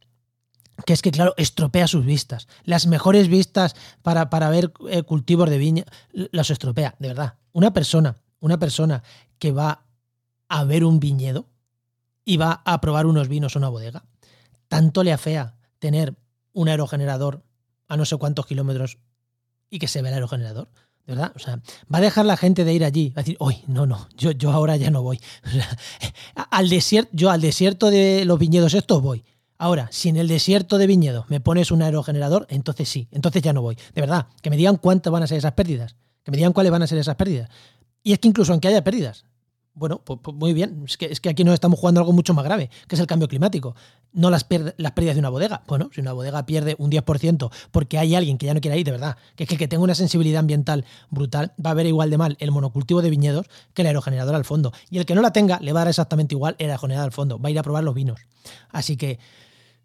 que 0.87 0.93
es 0.95 1.03
que, 1.03 1.11
claro, 1.11 1.35
estropea 1.37 1.87
sus 1.87 2.05
vistas. 2.05 2.49
Las 2.65 2.87
mejores 2.87 3.29
vistas 3.29 3.77
para, 4.03 4.31
para 4.31 4.51
ver 4.51 4.73
eh, 4.89 5.03
cultivos 5.03 5.51
de 5.51 5.59
viña 5.59 5.85
las 6.13 6.51
estropea, 6.51 6.97
de 6.99 7.09
verdad. 7.09 7.35
Una 7.53 7.73
persona 7.73 8.17
una 8.41 8.59
persona 8.59 9.03
que 9.39 9.53
va 9.53 9.85
a 10.49 10.65
ver 10.65 10.85
un 10.85 10.99
viñedo 11.01 11.47
y 12.25 12.37
va 12.37 12.63
a 12.65 12.81
probar 12.81 13.07
unos 13.07 13.29
vinos 13.29 13.55
en 13.57 13.61
una 13.61 13.69
bodega, 13.69 14.05
tanto 14.69 15.03
le 15.05 15.13
afea 15.13 15.57
tener 15.79 16.17
un 16.53 16.69
aerogenerador 16.69 17.45
a 17.89 17.97
no 17.97 18.05
sé 18.05 18.17
cuántos 18.17 18.47
kilómetros 18.47 18.99
y 19.69 19.79
que 19.79 19.89
se 19.89 20.03
vea 20.03 20.11
el 20.11 20.15
aerogenerador. 20.15 20.69
¿verdad? 21.07 21.33
O 21.35 21.41
sea, 21.41 21.61
va 21.93 21.99
a 21.99 22.01
dejar 22.01 22.25
la 22.25 22.37
gente 22.37 22.65
de 22.65 22.73
ir 22.73 22.85
allí, 22.85 23.09
va 23.11 23.21
a 23.21 23.25
decir, 23.25 23.37
uy, 23.41 23.65
no, 23.67 23.85
no, 23.85 24.09
yo, 24.17 24.31
yo 24.31 24.53
ahora 24.53 24.77
ya 24.77 24.91
no 24.91 25.03
voy. 25.03 25.21
al 26.51 26.69
desierto, 26.69 27.11
yo 27.13 27.31
al 27.31 27.41
desierto 27.41 27.91
de 27.91 28.25
los 28.25 28.39
viñedos 28.39 28.75
estos 28.75 29.03
voy. 29.03 29.25
Ahora, 29.59 29.89
si 29.91 30.09
en 30.09 30.17
el 30.17 30.29
desierto 30.29 30.79
de 30.79 30.87
viñedos 30.87 31.29
me 31.29 31.41
pones 31.41 31.71
un 31.71 31.83
aerogenerador, 31.83 32.47
entonces 32.49 32.89
sí, 32.89 33.09
entonces 33.11 33.43
ya 33.43 33.53
no 33.53 33.61
voy. 33.61 33.77
De 33.95 34.01
verdad, 34.01 34.29
que 34.41 34.51
me 34.51 34.57
digan 34.57 34.77
cuántas 34.77 35.13
van 35.13 35.23
a 35.23 35.27
ser 35.27 35.39
esas 35.39 35.53
pérdidas, 35.53 35.97
que 36.23 36.31
me 36.31 36.37
digan 36.37 36.53
cuáles 36.53 36.71
van 36.71 36.83
a 36.83 36.87
ser 36.87 36.99
esas 36.99 37.17
pérdidas. 37.17 37.51
Y 38.03 38.13
es 38.13 38.19
que 38.19 38.29
incluso 38.29 38.53
aunque 38.53 38.69
haya 38.69 38.83
pérdidas, 38.83 39.25
bueno, 39.73 40.03
pues, 40.05 40.19
pues, 40.23 40.37
muy 40.37 40.53
bien, 40.53 40.85
es 40.87 40.97
que, 40.97 41.29
aquí 41.29 41.45
nos 41.45 41.55
estamos 41.55 41.79
jugando 41.79 42.01
algo 42.01 42.13
mucho 42.13 42.35
más 42.35 42.45
grave, 42.45 42.71
que 42.89 42.97
es 42.97 43.01
el 43.01 43.07
cambio 43.07 43.29
climático. 43.29 43.75
No 44.13 44.29
las, 44.29 44.47
las 44.77 44.93
pérdidas 44.93 45.15
de 45.15 45.21
una 45.21 45.29
bodega. 45.29 45.63
Bueno, 45.69 45.91
si 45.95 46.01
una 46.01 46.13
bodega 46.13 46.45
pierde 46.45 46.75
un 46.79 46.91
10% 46.91 47.51
porque 47.71 47.97
hay 47.97 48.15
alguien 48.15 48.37
que 48.37 48.47
ya 48.47 48.55
no 48.55 48.61
quiere 48.61 48.79
ir, 48.79 48.85
de 48.85 48.91
verdad, 48.91 49.17
que 49.37 49.45
es 49.45 49.49
que 49.49 49.55
el 49.55 49.59
que 49.59 49.69
tenga 49.69 49.85
una 49.85 49.95
sensibilidad 49.95 50.41
ambiental 50.41 50.85
brutal 51.09 51.53
va 51.65 51.71
a 51.71 51.75
ver 51.75 51.87
igual 51.87 52.11
de 52.11 52.19
mal 52.19 52.37
el 52.41 52.51
monocultivo 52.51 53.01
de 53.01 53.11
viñedos 53.11 53.47
que 53.73 53.83
el 53.83 53.89
aerogenerador 53.89 54.35
al 54.35 54.45
fondo. 54.45 54.73
Y 54.91 54.99
el 54.99 55.07
que 55.07 55.15
no 55.15 55.23
la 55.23 55.33
tenga 55.33 55.59
le 55.61 55.73
va 55.73 55.81
a 55.81 55.85
dar 55.85 55.91
exactamente 55.91 56.35
igual 56.35 56.57
el 56.59 56.67
aerogenerador 56.67 57.07
al 57.07 57.13
fondo. 57.13 57.39
Va 57.39 57.49
a 57.49 57.51
ir 57.53 57.59
a 57.59 57.63
probar 57.63 57.85
los 57.85 57.95
vinos. 57.95 58.21
Así 58.71 58.97
que 58.97 59.19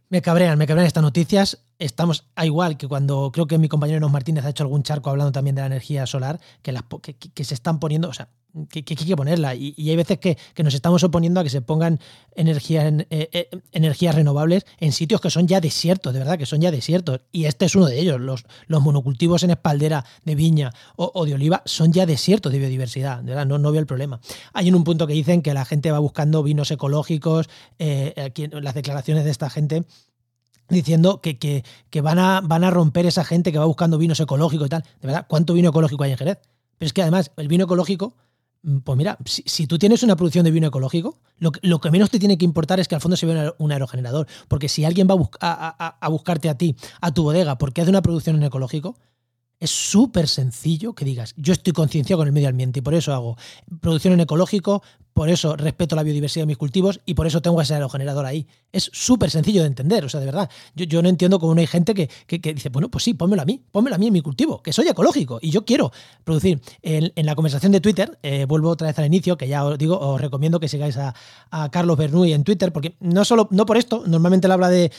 me 0.10 0.22
cabrean, 0.22 0.58
me 0.58 0.66
cabrean 0.68 0.88
estas 0.88 1.04
noticias. 1.04 1.60
Estamos 1.80 2.26
a 2.36 2.46
igual 2.46 2.78
que 2.78 2.88
cuando 2.88 3.32
creo 3.34 3.48
que 3.48 3.58
mi 3.58 3.68
compañero 3.68 4.00
Nos 4.00 4.12
Martínez 4.12 4.46
ha 4.46 4.50
hecho 4.50 4.64
algún 4.64 4.84
charco 4.84 5.10
hablando 5.10 5.32
también 5.32 5.56
de 5.56 5.62
la 5.62 5.68
energía 5.68 6.06
solar, 6.06 6.40
que, 6.62 6.72
las, 6.72 6.84
que, 7.02 7.44
se 7.44 7.54
están 7.54 7.80
poniendo, 7.80 8.08
o 8.08 8.14
sea, 8.14 8.30
que, 8.70 8.84
hay 8.88 8.96
que 8.96 9.16
ponerla. 9.16 9.56
Y, 9.56 9.74
hay 9.78 9.96
veces 9.96 10.20
que, 10.20 10.38
nos 10.64 10.74
estamos 10.74 11.04
oponiendo 11.04 11.40
a 11.42 11.44
que 11.44 11.50
se 11.50 11.62
pongan 11.62 12.00
energía, 12.36 12.88
eh, 12.88 13.06
eh, 13.10 13.50
energías 13.74 14.16
renovables 14.16 14.66
en 14.80 14.94
sitios 14.94 15.20
que 15.20 15.30
son 15.30 15.48
ya 15.48 15.60
desiertos, 15.60 16.14
de 16.14 16.20
verdad, 16.20 16.38
que 16.38 16.46
son 16.46 16.62
ya 16.62 16.72
desiertos. 16.72 17.22
Y 17.32 17.46
este 17.46 17.66
es 17.66 17.76
uno 17.76 17.88
de 17.88 18.00
ellos. 18.00 18.22
Los, 18.22 18.46
los 18.68 18.82
monocultivos 18.82 19.44
en 19.44 19.52
espaldera 19.52 20.06
de 20.24 20.36
viña 20.36 20.72
o, 20.96 21.26
de 21.26 21.34
oliva 21.34 21.62
son 21.66 21.92
ya 21.92 22.06
desiertos 22.06 22.52
de 22.52 22.60
biodiversidad. 22.60 23.20
De 23.20 23.32
verdad, 23.32 23.46
no, 23.46 23.58
no 23.58 23.72
veo 23.72 23.82
el 23.82 23.88
problema. 23.88 24.22
Hay 24.54 24.70
en 24.70 24.76
un 24.76 24.84
punto 24.84 25.08
que 25.08 25.14
dicen 25.14 25.42
que 25.42 25.54
la 25.54 25.66
gente 25.66 25.92
va 25.92 26.00
buscando 26.00 26.42
vinos 26.42 26.72
ecológicos, 26.72 27.50
eh, 27.80 28.14
aquí, 28.26 28.48
las 28.48 28.74
declaraciones 28.74 29.26
de 29.26 29.32
esta 29.32 29.50
gente 29.50 29.84
diciendo 30.70 31.22
que, 31.22 31.38
que, 31.38 31.64
que, 31.90 32.02
van, 32.02 32.20
a, 32.20 32.42
van 32.42 32.64
a 32.64 32.72
romper 32.72 33.06
esa 33.06 33.24
gente 33.24 33.52
que 33.52 33.60
va 33.60 33.66
buscando 33.66 33.98
vinos 33.98 34.20
ecológicos 34.20 34.68
y 34.68 34.70
tal. 34.70 34.84
De 35.02 35.08
verdad, 35.08 35.26
¿cuánto 35.28 35.54
vino 35.54 35.70
ecológico 35.70 36.04
hay 36.04 36.12
en 36.12 36.18
Jerez? 36.18 36.40
Pero 36.78 36.88
es 36.88 36.94
que 36.94 37.02
además, 37.02 37.32
el 37.38 37.48
vino 37.48 37.66
ecológico, 37.66 38.16
mm, 38.64 38.80
pues 38.80 38.98
mira, 38.98 39.18
si, 39.26 39.68
tú 39.68 39.78
tienes 39.78 40.04
una 40.04 40.16
producción 40.16 40.46
de 40.46 40.52
vino 40.52 40.68
ecológico, 40.68 41.20
lo, 41.38 41.52
lo, 41.62 41.80
que 41.80 41.92
menos 41.92 42.10
te 42.10 42.20
tiene 42.20 42.38
que 42.38 42.46
importar 42.46 42.80
es 42.80 42.88
que 42.88 42.96
al 42.96 43.02
fondo 43.02 43.18
se 43.18 43.26
vea 43.26 43.54
un 43.58 43.72
aerogenerador. 43.72 44.28
Porque 44.48 44.70
si 44.70 44.86
alguien 44.86 45.08
va 45.08 45.16
a, 45.42 45.98
a, 46.00 46.10
buscarte 46.10 46.50
a 46.50 46.58
ti, 46.58 46.76
a 47.02 47.14
tu 47.14 47.24
bodega, 47.24 47.58
porque 47.58 47.82
hace 47.82 47.90
una 47.90 48.02
producción 48.02 48.36
en 48.36 48.44
ecológico, 48.44 48.98
es 49.60 49.72
súper 49.72 50.28
sencillo 50.28 50.94
que 50.94 51.06
digas, 51.06 51.34
yo 51.38 51.54
estoy 51.54 51.74
concienciado 51.74 52.20
con 52.20 52.28
el 52.28 52.34
medio 52.34 52.50
ambiente 52.50 52.80
y 52.80 52.82
por 52.82 52.94
eso 52.94 53.14
hago 53.14 53.38
producción 53.80 54.14
en 54.14 54.20
ecológico, 54.20 54.84
por 55.16 55.30
eso 55.30 55.56
respeto 55.56 55.96
la 55.96 56.04
biodiversidad 56.04 56.42
de 56.42 56.48
mis 56.48 56.58
cultivos 56.58 57.00
y 57.06 57.14
por 57.14 57.26
eso 57.26 57.42
tengo 57.42 57.62
ese 57.62 57.74
aerogenerador 57.74 58.26
ahí. 58.26 58.46
Es 58.74 58.90
súper 58.92 59.32
sencillo 59.32 59.62
de 59.62 59.68
entender, 59.68 60.04
o 60.04 60.10
sea, 60.10 60.20
de 60.20 60.26
verdad. 60.26 60.50
Yo, 60.76 61.02
no 61.02 61.08
entiendo 61.08 61.40
cómo 61.40 61.58
hay 61.58 61.68
gente 61.68 61.94
que, 61.94 62.10
dice, 62.28 62.68
bueno, 62.68 62.92
pues 62.92 63.06
sí, 63.06 63.14
pónmelo 63.14 63.42
a 63.42 63.46
mí, 63.46 63.64
pónmelo 63.72 63.96
a 63.96 63.98
mí 63.98 64.08
en 64.08 64.14
mi 64.14 64.20
cultivo, 64.20 64.62
que 64.62 64.74
soy 64.74 64.90
ecológico 64.90 65.40
y 65.42 65.52
yo 65.52 65.64
quiero 65.64 65.94
producir. 66.26 66.60
En, 66.82 67.14
la 67.26 67.34
conversación 67.34 67.72
de 67.72 67.80
Twitter, 67.80 68.20
eh, 68.24 68.44
vuelvo 68.46 68.68
otra 68.70 68.88
vez 68.88 69.00
al 69.00 69.06
inicio, 69.06 69.38
que 69.38 69.48
ya 69.48 69.64
os 69.64 69.78
digo, 69.78 69.98
os 69.98 70.20
recomiendo 70.20 70.60
que 70.60 70.68
sigáis 70.68 70.98
a, 70.98 71.14
Carlos 71.72 71.96
Bernoulli 71.96 72.34
en 72.34 72.44
Twitter, 72.44 72.74
porque 72.74 72.98
no 73.00 73.24
solo, 73.24 73.48
no 73.52 73.66
por 73.66 73.78
esto, 73.78 74.04
normalmente 74.06 74.48
él 74.48 74.52
habla 74.52 74.68
de, 74.68 74.92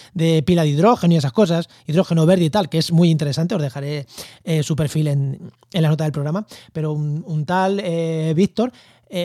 pila 0.46 0.62
de 0.62 0.70
hidrógeno 0.70 1.12
y 1.12 1.18
esas 1.18 1.32
cosas, 1.32 1.68
hidrógeno 1.86 2.24
verde 2.24 2.44
y 2.46 2.50
tal, 2.50 2.70
que 2.70 2.78
es 2.78 2.90
muy 2.90 3.10
interesante, 3.10 3.54
os 3.54 3.60
dejaré 3.60 4.06
eh, 4.44 4.62
su 4.62 4.76
perfil 4.76 5.08
en, 5.08 5.52
la 5.72 5.90
nota 5.90 6.04
del 6.04 6.12
programa, 6.12 6.46
pero 6.72 6.94
un, 6.94 7.44
tal 7.44 7.80
eh, 7.84 8.32
Víctor 8.34 8.72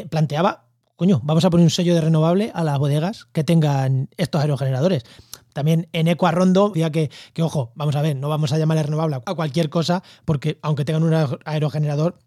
planteaba 0.10 0.71
coño, 1.02 1.20
vamos 1.24 1.44
a 1.46 1.50
poner 1.50 1.64
un 1.64 1.72
sello 1.72 1.96
de 1.96 2.02
renovable 2.02 2.52
a 2.54 2.64
las 2.64 2.78
bodegas 2.78 3.26
que 3.32 3.44
tengan 3.44 4.08
estos 4.18 4.40
aerogeneradores. 4.40 5.02
También 5.52 5.90
en 5.94 6.08
Eco 6.08 6.28
Arrondo 6.28 6.68
decía 6.70 6.92
que, 6.92 7.10
que, 7.34 7.42
ojo, 7.42 7.72
vamos 7.74 7.96
a 7.96 8.04
ver, 8.04 8.16
no 8.16 8.30
vamos 8.30 8.54
a 8.54 8.60
llamar 8.60 8.78
renovable 8.86 9.18
a 9.26 9.34
cualquier 9.34 9.72
cosa, 9.72 10.04
porque 10.26 10.60
aunque 10.62 10.86
tengan 10.86 11.02
un 11.02 11.40
aerogenerador, 11.44 12.20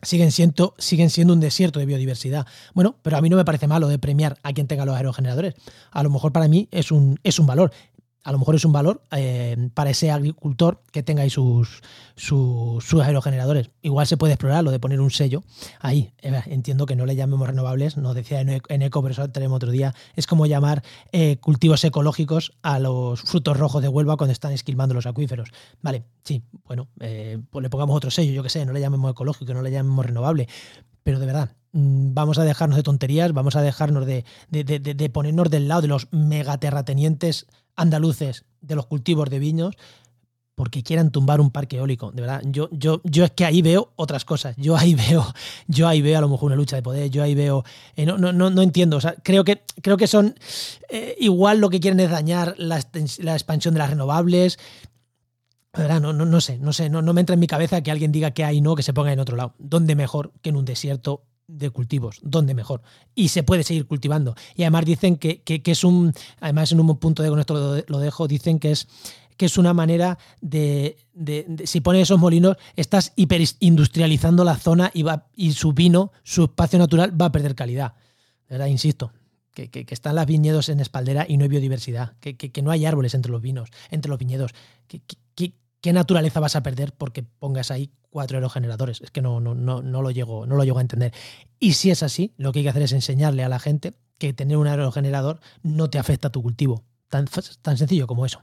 siguen 0.00 0.32
siendo, 0.32 0.74
siguen 0.78 1.10
siendo 1.10 1.34
un 1.34 1.40
desierto 1.40 1.80
de 1.80 1.84
biodiversidad. 1.84 2.46
Bueno, 2.72 2.96
pero 3.02 3.18
a 3.18 3.20
mí 3.20 3.28
no 3.28 3.36
me 3.36 3.44
parece 3.44 3.66
malo 3.66 3.88
de 3.88 3.98
premiar 3.98 4.38
a 4.42 4.54
quien 4.54 4.68
tenga 4.68 4.86
los 4.86 4.96
aerogeneradores. 4.96 5.52
A 5.90 6.02
lo 6.02 6.08
mejor 6.08 6.32
para 6.32 6.48
mí 6.48 6.66
es 6.70 6.90
un, 6.90 7.20
es 7.24 7.38
un 7.38 7.46
valor 7.46 7.72
a 8.24 8.32
lo 8.32 8.38
mejor 8.38 8.54
es 8.54 8.64
un 8.64 8.72
valor 8.72 9.02
eh, 9.10 9.70
para 9.74 9.90
ese 9.90 10.10
agricultor 10.10 10.82
que 10.92 11.02
tenga 11.02 11.22
ahí 11.22 11.30
sus, 11.30 11.82
sus, 12.16 12.94
aerogeneradores. 12.94 13.70
Igual 13.80 14.06
se 14.06 14.16
puede 14.16 14.34
explorar 14.34 14.64
lo 14.64 14.70
de 14.70 14.78
poner 14.78 15.00
un 15.00 15.10
sello 15.10 15.44
ahí. 15.80 16.12
Eh, 16.18 16.42
entiendo 16.46 16.84
que 16.86 16.96
no 16.96 17.06
le 17.06 17.16
llamemos 17.16 17.48
renovables, 17.48 17.96
nos 17.96 18.14
decía 18.14 18.40
en 18.40 18.82
eco, 18.82 19.02
pero 19.02 19.12
eso 19.12 19.30
tenemos 19.30 19.56
otro 19.56 19.70
día. 19.70 19.94
Es 20.14 20.26
como 20.26 20.46
llamar 20.46 20.82
eh, 21.12 21.38
cultivos 21.38 21.82
ecológicos 21.84 22.52
a 22.62 22.78
los 22.78 23.22
frutos 23.22 23.56
rojos 23.56 23.82
de 23.82 23.88
Huelva 23.88 24.16
cuando 24.16 24.32
están 24.32 24.52
esquilmando 24.52 24.94
los 24.94 25.06
acuíferos. 25.06 25.50
Vale, 25.80 26.04
sí, 26.24 26.42
bueno, 26.66 26.88
pues 26.98 27.62
le 27.62 27.70
pongamos 27.70 27.96
otro 27.96 28.10
sello, 28.10 28.32
yo 28.32 28.42
que 28.42 28.50
sé, 28.50 28.66
no 28.66 28.72
le 28.72 28.80
llamemos 28.80 29.10
ecológico, 29.10 29.54
no 29.54 29.62
le 29.62 29.70
llamemos 29.70 30.04
renovable. 30.04 30.48
Pero 31.02 31.18
de 31.18 31.26
verdad, 31.26 31.50
vamos 31.72 32.38
a 32.38 32.44
dejarnos 32.44 32.76
de 32.76 32.82
tonterías, 32.82 33.32
vamos 33.32 33.56
a 33.56 33.62
dejarnos 33.62 34.06
de, 34.06 34.24
de, 34.50 34.64
de 34.64 35.10
ponernos 35.10 35.50
del 35.50 35.68
lado 35.68 35.82
de 35.82 35.88
los 35.88 36.08
megaterratenientes 36.12 37.46
andaluces 37.76 38.44
de 38.60 38.74
los 38.74 38.86
cultivos 38.86 39.30
de 39.30 39.38
viños 39.38 39.74
porque 40.58 40.82
quieran 40.82 41.12
tumbar 41.12 41.40
un 41.40 41.52
parque 41.52 41.76
eólico. 41.76 42.10
De 42.10 42.20
verdad, 42.20 42.42
yo, 42.44 42.68
yo, 42.72 43.00
yo 43.04 43.24
es 43.24 43.30
que 43.30 43.44
ahí 43.44 43.62
veo 43.62 43.92
otras 43.94 44.24
cosas. 44.24 44.56
Yo 44.58 44.76
ahí 44.76 44.94
veo, 45.08 45.24
yo 45.68 45.86
ahí 45.86 46.02
veo 46.02 46.18
a 46.18 46.20
lo 46.20 46.28
mejor 46.28 46.46
una 46.46 46.56
lucha 46.56 46.74
de 46.74 46.82
poder, 46.82 47.08
yo 47.10 47.22
ahí 47.22 47.36
veo. 47.36 47.64
Eh, 47.94 48.04
no, 48.04 48.18
no, 48.18 48.32
no, 48.32 48.60
entiendo. 48.60 48.96
O 48.96 49.00
sea, 49.00 49.14
creo 49.22 49.44
que, 49.44 49.62
creo 49.80 49.96
que 49.96 50.08
son 50.08 50.34
eh, 50.90 51.14
igual 51.20 51.60
lo 51.60 51.70
que 51.70 51.78
quieren 51.78 52.00
es 52.00 52.10
dañar 52.10 52.56
la, 52.58 52.78
expansión 52.78 53.74
de 53.74 53.78
las 53.78 53.90
renovables. 53.90 54.58
De 55.72 55.82
verdad, 55.82 56.00
no, 56.00 56.12
no, 56.12 56.26
no 56.26 56.40
sé, 56.40 56.58
no 56.58 56.72
sé, 56.72 56.90
no, 56.90 57.02
no 57.02 57.12
me 57.12 57.20
entra 57.20 57.34
en 57.34 57.40
mi 57.40 57.46
cabeza 57.46 57.80
que 57.80 57.92
alguien 57.92 58.10
diga 58.10 58.32
que 58.32 58.44
hay 58.44 58.60
no, 58.60 58.74
que 58.74 58.82
se 58.82 58.92
ponga 58.92 59.12
en 59.12 59.20
otro 59.20 59.36
lado. 59.36 59.54
¿Dónde 59.58 59.94
mejor 59.94 60.32
que 60.42 60.48
en 60.48 60.56
un 60.56 60.64
desierto 60.64 61.22
de 61.48 61.70
cultivos, 61.70 62.20
¿dónde 62.22 62.54
mejor? 62.54 62.82
Y 63.14 63.28
se 63.28 63.42
puede 63.42 63.64
seguir 63.64 63.86
cultivando. 63.86 64.36
Y 64.54 64.62
además 64.62 64.84
dicen 64.84 65.16
que, 65.16 65.42
es 65.46 65.82
un, 65.82 66.12
además 66.40 66.70
en 66.70 66.80
un 66.80 66.96
punto 66.98 67.22
de 67.22 67.30
con 67.30 67.40
esto 67.40 67.82
lo, 67.88 67.98
dejo, 67.98 68.28
dicen 68.28 68.60
que 68.60 68.70
es 68.70 68.86
que 69.36 69.46
es 69.46 69.56
una 69.56 69.72
manera 69.72 70.18
de, 70.40 70.96
si 71.64 71.80
pones 71.80 72.02
esos 72.02 72.18
molinos, 72.18 72.56
estás 72.74 73.12
hiperindustrializando 73.14 74.42
la 74.42 74.56
zona 74.56 74.90
y, 74.92 75.04
va, 75.04 75.28
y 75.36 75.52
su 75.52 75.72
vino, 75.72 76.10
su 76.24 76.44
espacio 76.44 76.76
natural 76.76 77.20
va 77.20 77.26
a 77.26 77.32
perder 77.32 77.54
calidad. 77.54 77.94
¿verdad? 78.50 78.66
Insisto, 78.66 79.12
que, 79.54 79.70
que, 79.70 79.86
están 79.94 80.16
las 80.16 80.26
viñedos 80.26 80.68
en 80.70 80.80
espaldera 80.80 81.24
y 81.28 81.36
no 81.36 81.44
hay 81.44 81.50
biodiversidad, 81.50 82.16
que, 82.18 82.36
que, 82.36 82.62
no 82.62 82.72
hay 82.72 82.84
árboles 82.84 83.14
entre 83.14 83.30
los 83.30 83.40
vinos, 83.40 83.70
entre 83.90 84.10
los 84.10 84.18
viñedos. 84.18 84.54
¿Qué, 85.80 85.92
naturaleza 85.92 86.40
vas 86.40 86.56
a 86.56 86.62
perder 86.62 86.92
porque 86.92 87.22
pongas 87.22 87.70
ahí 87.70 87.90
cuatro 88.10 88.38
aerogeneradores. 88.38 89.00
Es 89.00 89.10
que 89.10 89.22
no, 89.22 89.40
no, 89.40 89.54
no, 89.54 89.82
no, 89.82 90.02
lo 90.02 90.10
llego, 90.10 90.46
no 90.46 90.56
lo 90.56 90.64
llego 90.64 90.78
a 90.78 90.82
entender. 90.82 91.12
Y 91.60 91.74
si 91.74 91.90
es 91.90 92.02
así, 92.02 92.32
lo 92.36 92.52
que 92.52 92.60
hay 92.60 92.64
que 92.64 92.70
hacer 92.70 92.82
es 92.82 92.92
enseñarle 92.92 93.44
a 93.44 93.48
la 93.48 93.58
gente 93.58 93.94
que 94.18 94.32
tener 94.32 94.56
un 94.56 94.66
aerogenerador 94.66 95.40
no 95.62 95.90
te 95.90 95.98
afecta 95.98 96.28
a 96.28 96.32
tu 96.32 96.42
cultivo. 96.42 96.84
Tan, 97.08 97.26
tan 97.62 97.78
sencillo 97.78 98.06
como 98.06 98.26
eso. 98.26 98.42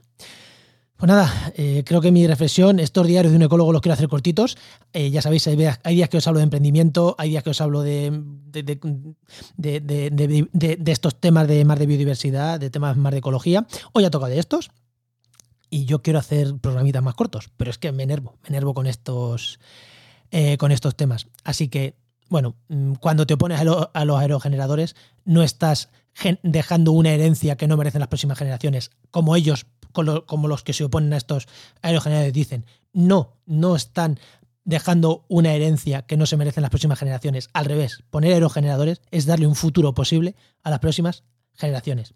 Pues 0.96 1.08
nada, 1.08 1.52
eh, 1.56 1.82
creo 1.84 2.00
que 2.00 2.10
mi 2.10 2.26
reflexión, 2.26 2.80
estos 2.80 3.06
diarios 3.06 3.30
de 3.30 3.36
un 3.36 3.42
ecólogo 3.42 3.70
los 3.70 3.82
quiero 3.82 3.92
hacer 3.92 4.08
cortitos. 4.08 4.56
Eh, 4.94 5.10
ya 5.10 5.20
sabéis, 5.20 5.46
hay 5.46 5.56
días, 5.56 6.08
que 6.08 6.16
os 6.16 6.26
hablo 6.26 6.38
de 6.38 6.44
emprendimiento, 6.44 7.14
hay 7.18 7.28
días 7.30 7.44
que 7.44 7.50
os 7.50 7.60
hablo 7.60 7.82
de, 7.82 8.18
de, 8.46 8.80
estos 10.86 11.20
temas 11.20 11.46
de 11.48 11.66
más 11.66 11.78
de 11.78 11.86
biodiversidad, 11.86 12.58
de 12.58 12.70
temas 12.70 12.96
más 12.96 13.12
de 13.12 13.18
ecología. 13.18 13.66
Hoy 13.92 14.06
ha 14.06 14.10
tocado 14.10 14.32
de 14.32 14.38
estos 14.38 14.70
y 15.70 15.84
yo 15.84 16.02
quiero 16.02 16.18
hacer 16.18 16.56
programitas 16.56 17.02
más 17.02 17.14
cortos, 17.14 17.50
pero 17.56 17.70
es 17.70 17.78
que 17.78 17.92
me 17.92 18.02
enervo, 18.02 18.36
me 18.42 18.48
enervo 18.48 18.74
con 18.74 18.86
estos, 18.86 19.58
eh, 20.30 20.56
con 20.58 20.72
estos 20.72 20.96
temas. 20.96 21.26
Así 21.44 21.68
que, 21.68 21.96
bueno, 22.28 22.56
mm, 22.68 22.94
cuando 22.94 23.26
te 23.26 23.34
opones 23.34 23.60
a, 23.60 24.04
los 24.04 24.18
aerogeneradores, 24.18 24.96
no 25.24 25.42
estás 25.42 25.90
dejando 26.42 26.92
una 26.92 27.10
herencia 27.10 27.56
que 27.56 27.68
no 27.68 27.76
merecen 27.76 28.00
las 28.00 28.08
próximas 28.08 28.38
generaciones, 28.38 28.90
como 29.10 29.36
ellos, 29.36 29.66
como 29.92 30.48
los 30.48 30.62
que 30.62 30.72
se 30.72 30.84
oponen 30.84 31.12
a 31.12 31.16
estos 31.16 31.46
aerogeneradores 31.82 32.32
dicen. 32.32 32.64
No, 32.92 33.34
no 33.44 33.76
están 33.76 34.18
dejando 34.64 35.24
una 35.28 35.54
herencia 35.54 36.02
que 36.02 36.16
no 36.16 36.26
se 36.26 36.36
merecen 36.36 36.62
las 36.62 36.70
próximas 36.70 36.98
generaciones. 36.98 37.48
Al 37.52 37.66
revés, 37.66 38.02
poner 38.10 38.32
aerogeneradores 38.32 39.00
es 39.10 39.24
darle 39.24 39.46
un 39.46 39.54
futuro 39.54 39.94
posible 39.94 40.34
a 40.62 40.70
las 40.70 40.80
próximas 40.80 41.22
generaciones. 41.54 42.12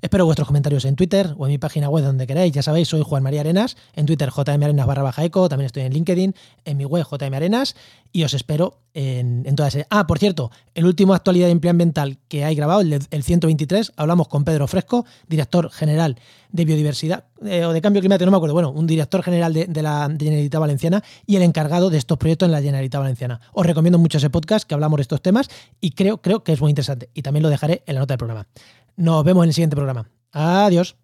Espero 0.00 0.24
vuestros 0.24 0.46
comentarios 0.46 0.84
en 0.84 0.94
Twitter 0.94 1.34
o 1.36 1.46
en 1.46 1.50
mi 1.50 1.58
página 1.58 1.88
web 1.88 2.04
donde 2.04 2.26
queráis. 2.26 2.52
Ya 2.52 2.62
sabéis, 2.62 2.86
soy 2.86 3.02
Juan 3.02 3.22
María 3.22 3.40
Arenas. 3.40 3.76
En 3.94 4.06
Twitter, 4.06 4.30
jmarenas 4.30 4.86
barra 4.86 5.02
baja 5.02 5.24
eco. 5.24 5.48
También 5.48 5.66
estoy 5.66 5.82
en 5.82 5.92
LinkedIn, 5.92 6.34
en 6.64 6.76
mi 6.76 6.84
web, 6.84 7.04
jmarenas. 7.04 7.74
Y 8.12 8.22
os 8.22 8.32
espero 8.32 8.78
en, 8.94 9.44
todas. 9.56 9.76
Ah, 9.90 10.06
por 10.06 10.20
cierto, 10.20 10.52
el 10.74 10.86
último 10.86 11.14
actualidad 11.14 11.46
de 11.46 11.52
empleo 11.52 11.72
ambiental 11.72 12.18
que 12.28 12.44
hay 12.44 12.54
grabado, 12.54 12.80
el, 12.80 12.92
el 12.92 13.22
123, 13.24 13.92
hablamos 13.96 14.28
con 14.28 14.44
Pedro 14.44 14.68
Fresco, 14.68 15.04
director 15.26 15.68
general 15.70 16.16
de 16.50 16.64
biodiversidad 16.64 17.24
eh, 17.44 17.64
o 17.64 17.72
de 17.72 17.80
cambio 17.80 18.00
climático, 18.00 18.24
no 18.26 18.30
me 18.30 18.36
acuerdo. 18.36 18.54
Bueno, 18.54 18.70
un 18.70 18.86
director 18.86 19.22
general 19.22 19.52
de, 19.52 19.82
la 19.82 20.08
Generalitat 20.18 20.60
Valenciana 20.60 21.04
y 21.26 21.36
el 21.36 21.42
encargado 21.42 21.90
de 21.90 21.98
estos 21.98 22.18
proyectos 22.18 22.46
en 22.46 22.52
la 22.52 22.62
Generalitat 22.62 23.00
Valenciana. 23.00 23.40
Os 23.52 23.66
recomiendo 23.66 23.98
mucho 23.98 24.18
ese 24.18 24.30
podcast 24.30 24.66
que 24.66 24.74
hablamos 24.74 24.98
de 24.98 25.02
estos 25.02 25.20
temas 25.22 25.48
y 25.80 25.90
creo, 25.90 26.22
creo 26.22 26.42
que 26.42 26.52
es 26.52 26.60
muy 26.60 26.70
interesante. 26.70 27.10
Y 27.14 27.22
también 27.22 27.42
lo 27.42 27.48
dejaré 27.48 27.82
en 27.86 27.94
la 27.94 28.00
nota 28.00 28.14
del 28.14 28.18
programa. 28.18 28.46
Nos 28.98 29.22
vemos 29.22 29.44
en 29.44 29.50
el 29.50 29.54
siguiente 29.54 29.76
programa. 29.76 30.10
Adiós. 30.32 30.96